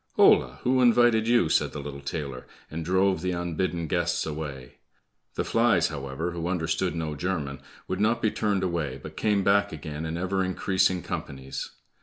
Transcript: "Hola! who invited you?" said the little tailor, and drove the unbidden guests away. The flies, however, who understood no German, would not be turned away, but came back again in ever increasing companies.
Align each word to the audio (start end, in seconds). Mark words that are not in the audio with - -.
"Hola! 0.15 0.61
who 0.63 0.81
invited 0.81 1.27
you?" 1.27 1.47
said 1.47 1.73
the 1.73 1.79
little 1.79 1.99
tailor, 2.01 2.47
and 2.71 2.83
drove 2.83 3.21
the 3.21 3.33
unbidden 3.33 3.85
guests 3.85 4.25
away. 4.25 4.77
The 5.35 5.43
flies, 5.43 5.89
however, 5.89 6.31
who 6.31 6.47
understood 6.47 6.95
no 6.95 7.13
German, 7.15 7.59
would 7.87 7.99
not 7.99 8.19
be 8.19 8.31
turned 8.31 8.63
away, 8.63 8.99
but 8.99 9.15
came 9.15 9.43
back 9.43 9.71
again 9.71 10.07
in 10.07 10.17
ever 10.17 10.43
increasing 10.43 11.03
companies. 11.03 11.69